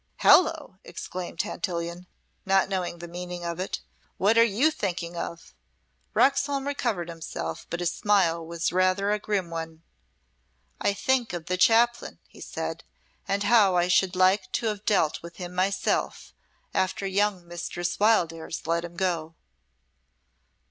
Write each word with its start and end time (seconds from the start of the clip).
"Hello!" 0.17 0.77
exclaimed 0.83 1.37
Tantillion, 1.39 2.07
not 2.43 2.67
knowing 2.67 2.97
the 2.97 3.07
meaning 3.07 3.45
of 3.45 3.59
it. 3.59 3.81
"What 4.17 4.35
are 4.35 4.43
you 4.59 4.71
thinking 4.71 5.15
of?" 5.15 5.53
Roxholm 6.15 6.65
recovered 6.65 7.07
himself, 7.07 7.67
but 7.69 7.81
his 7.81 7.93
smile 7.93 8.43
was 8.43 8.71
rather 8.73 9.11
a 9.11 9.19
grim 9.19 9.51
one. 9.51 9.83
"I 10.79 10.93
think 10.93 11.33
of 11.33 11.45
the 11.45 11.55
Chaplain," 11.55 12.17
he 12.27 12.41
said, 12.41 12.83
"and 13.27 13.43
how 13.43 13.75
I 13.77 13.89
should 13.89 14.15
like 14.15 14.51
to 14.53 14.65
have 14.69 14.85
dealt 14.85 15.21
with 15.21 15.35
him 15.35 15.53
myself 15.53 16.33
after 16.73 17.05
young 17.05 17.47
Mistress 17.47 17.99
Wildairs 17.99 18.65
let 18.65 18.83
him 18.83 18.95
go." 18.95 19.35